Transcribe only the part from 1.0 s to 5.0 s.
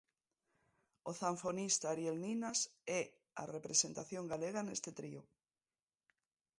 O zanfonista Ariel Ninas é a representación galega neste